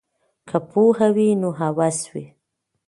[0.49, 2.25] که پوهه وي نو هوس وي.